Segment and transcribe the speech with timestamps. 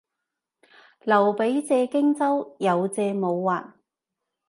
[1.03, 3.75] 劉備借荊州，有借冇還